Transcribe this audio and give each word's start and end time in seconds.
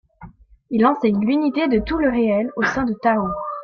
Il 0.71 0.83
enseigne 0.87 1.23
l'unité 1.23 1.67
de 1.67 1.77
tout 1.77 1.99
le 1.99 2.09
réel 2.09 2.49
au 2.55 2.63
sein 2.63 2.85
du 2.85 2.95
Tao. 3.03 3.27